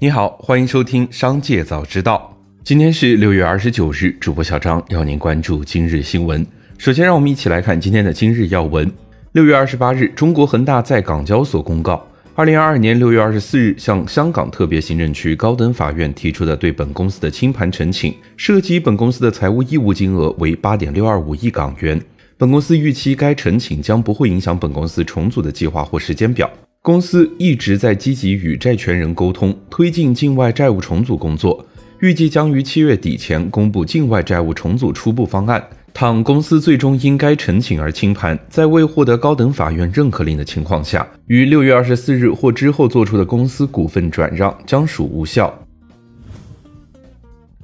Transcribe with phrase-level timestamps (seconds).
[0.00, 2.32] 你好，欢迎收听《商界早知道》。
[2.62, 6.46] 今天是六月二十九日，主播小张要您关注今日新闻。
[6.78, 8.88] 首先，让我们一起来看今天的今日要闻。
[9.32, 12.06] 六月二十八日，中国恒大在港交所公告，
[12.36, 22.00] 二零二二年六月二十四日向香港特别行政区高等法院提出的对本公司的清盘申请，涉及本公司的财务义务金额为八点六二五亿港元。
[22.36, 26.48] 本公司预期该申请将不会影响本公司重组的计划或时间表。
[26.80, 31.66] 公司一直在积极与债权人沟通，推进境外债务重组工作，
[32.00, 35.62] 预计将于七月底前公布境外债务重组初步方案。
[35.92, 45.52] 倘公司最终因该申请而清盘，在未获得高等法院认可令的情况下，于六月二十四日或之后做出的公司股份转让将属无效。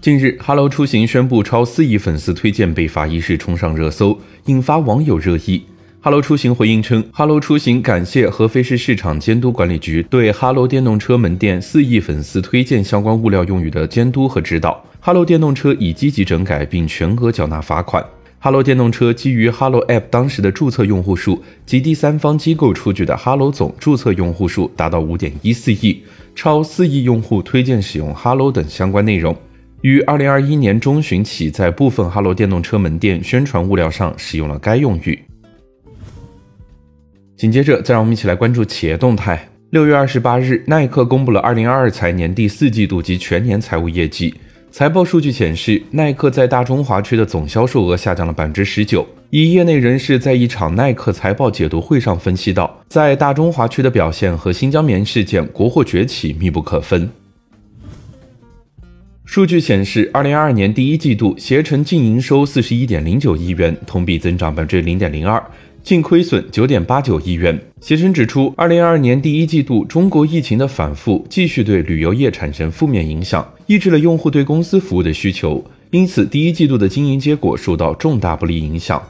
[0.00, 5.62] 近日，哈喽出行宣布超四亿粉丝推荐被罚一事冲上热搜，引发网友热议。
[6.04, 14.84] 哈喽出行回应称，哈喽出行感谢合肥市市场监督管理局对哈喽电动车门店四亿粉丝推荐相关物料用语的监督和指导。
[15.00, 18.04] 哈喽电动车已积极整改并全额缴纳罚款。
[18.38, 26.02] 哈喽电动车基于哈喽 App 当时的注册用户数及第三方机构出具的哈喽总注册用户数达到五点一四亿，
[26.34, 29.34] 超四亿用户推荐使用哈喽等相关内容。
[29.80, 35.18] 于二零二一年中旬起，在部分哈罗电动车门店宣传物料上使用了该用语。
[37.44, 39.46] 紧接着，再让我们一起来关注企业动态。
[39.68, 44.32] 六月二十八日，耐克公布了二零二二财年第四季度及全年财务业绩。
[44.70, 49.06] 财报数据显示，耐克在大中华区的总销售额下降了百分之十九。
[49.28, 57.10] 以业内人士在一场耐克财报解读会上分析到，在大中华区的表现和新疆棉事件国货崛起密不可分。
[59.26, 65.42] 数据显示，二零二二年第一季度，携程净营收四十一点零九亿元，同比增长百分之零点零二，
[65.84, 67.60] 净亏损九点八九亿元。
[67.78, 79.00] 携程指出，二零二二年第一季度，中国疫情的反复继续对旅游业产生负面影响，抑制了用户对公司服务的需求，因此第一季度的经营结果受到重大不利影响。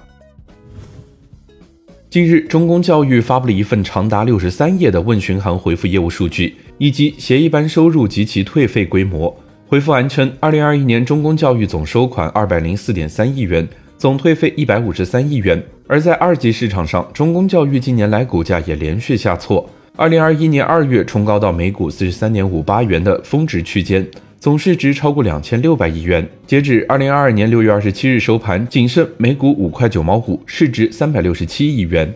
[2.10, 9.32] 近日，中公教育发布了一份长达六十三页的问询函回复业务数据以及协议班收入及其退费规模。
[9.66, 13.66] 回复函称，二零二一年中公教育总收款二百零四点三亿元，
[13.96, 15.62] 总退费一百五十三亿元。
[15.86, 24.06] 而在二级市场上，中公教育近年来股价也连续下挫，二零二一年二月冲高到每股四十三点五八元的峰值区间，
[24.40, 26.26] 总市值超过两千六百亿元。
[26.46, 32.14] 截止二零二二年六月二十七日收盘，仅剩每股五块九毛五，市值三百六十七亿元。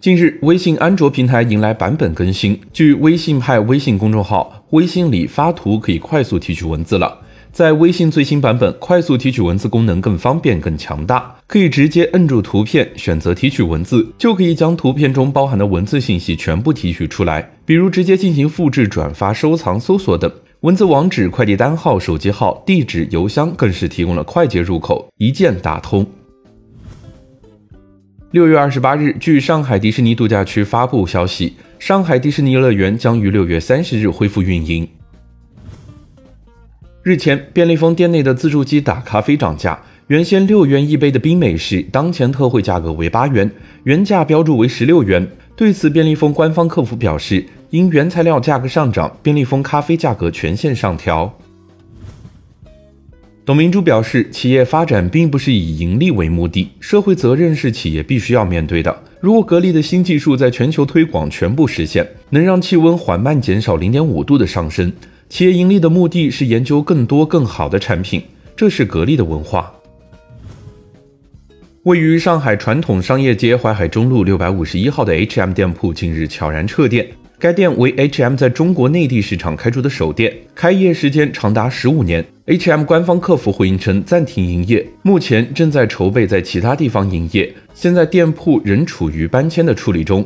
[0.00, 2.58] 近日，微信安卓平台迎来版本更新。
[2.72, 7.21] 据微信派微信公众号，微信里发图可以快速提取文字了。
[7.52, 17.46] 在微信最新版本，快速提取文字功能更方便、更强大，可以直接摁住图片，选择提取文字，就可以将图片中包含的文字信息全部提取出来。
[17.66, 20.32] 比如直接进行复制、转发、收藏、搜索等。
[20.60, 26.06] 文字网址、快递单号、手机号、地址、邮箱更是提供了快捷入口，一键打通。
[28.30, 34.88] 六月二十八日，据上海迪士尼度假区发布消息，上海迪士尼乐园将于六月三十日恢复运营。
[37.04, 39.76] 日前，便利蜂店内的自助机打咖啡涨价，
[40.06, 43.50] 原先六元一杯的冰美式，当前特惠价格为八元，
[43.82, 45.26] 原价标注为十六元。
[45.56, 51.36] 对此，便利蜂官方客服表示，因原材料价格上涨，便利蜂咖啡价格全线上调。
[53.44, 58.96] 董明珠表示，企业发展并不是以盈利为目的，社会责任是企业必须要面对的。
[59.20, 64.92] 如果格力的新技术在全球推广全部实现，能让气温缓慢减少零点五度的上升，
[65.32, 68.22] 企业盈利的目的是研究更多更好的产品，
[68.54, 69.72] 这是格力的文化。
[71.84, 77.08] 位于上海传统商业街淮海中路六百五十一号的 H&M 店铺近日悄然撤店。
[77.38, 82.22] 该店为 H&M 在中国内地市场开出的首店，开业时间长达十五年。
[82.44, 90.22] H&M 官方客服回应称暂停营业，目前正在筹备在其他地方营业，现在店铺仍处于搬迁的处理中。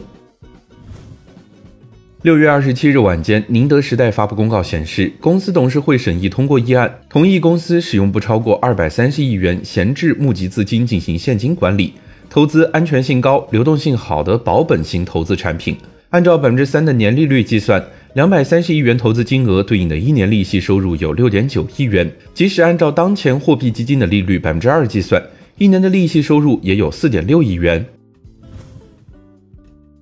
[2.27, 11.93] 六月二十七日晚间，宁德时代发布公告显示，公司董事会审议通过议案，同意公司使用不超过二百三十亿元闲置募集资金进行现金管理，
[12.29, 15.77] 投资安全性高、流动性好的保本型投资产品。
[16.11, 17.81] 按照百分之三的年利率计算，
[18.15, 22.11] 两百三十亿元投资金额对应的一年利息收入有六点九亿元。
[22.35, 25.23] 即使按照当前货币基金的利率百分之二计算，
[25.59, 27.87] 一年的利息收入也有四点六亿元。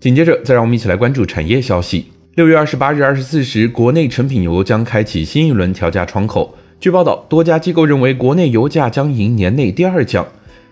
[0.00, 2.06] 紧接着，再让我们一起来关注产业消息。
[2.34, 6.52] 六月二十八日二十四时，国内成品油将开启新一轮调价窗口。
[6.81, 10.26] 据报道，多家机构认为国内油价将迎年内第二降。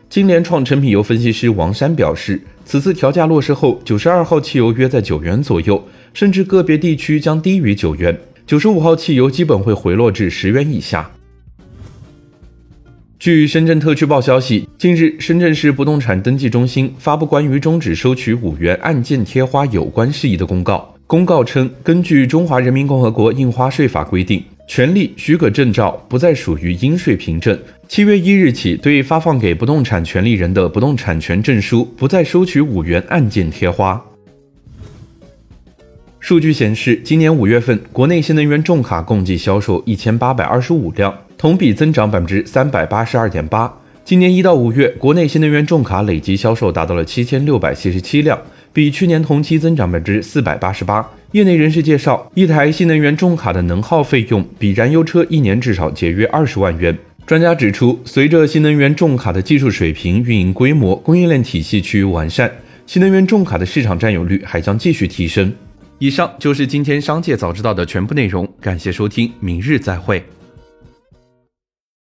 [0.09, 5.81] 金联创成品油分析师王山表示，此次调价落实后，九十二号汽油约在九元左右，
[6.13, 8.19] 甚至个别地区将低于九元。
[8.45, 11.09] 九十五号汽油基本会回落至十元以下。
[13.21, 20.89] 据深圳特区报消息，近日，深圳市不动产登记中心发布关于终止收取五元按件贴花有关事宜的公告。
[21.13, 27.59] 公告称，根据《中华人民共和国印花税法》规定，权利许可证照不再属于应税凭证。
[27.87, 34.03] 七月一日起，对发放给不动产权利人的不动产权证书，不再收取五元按件贴花。
[36.19, 41.15] 数据显示，今年五月份，国内新能源重卡共计销售一千八百二十五辆。
[41.37, 43.71] 同比增长百分之三百八十二点八。
[44.03, 48.41] 今年一到五月，国内新能源重卡累计销售达到了七千六百七十七辆，
[48.73, 51.09] 比去年同期增长百分之四百八十八。
[51.33, 56.97] 业内人士介绍，一台新能源重卡的能耗费用比燃油车一年至少节约二十万元。
[57.27, 62.51] 专家指出，随着新能源重卡的技术水平、运营规模、供应链体系趋于完善，
[62.87, 65.53] 新能源重卡的市场占有率还将继续提升。
[65.99, 70.23] 以上就是今天商界早知道的全部内容，感谢收听，明日再会。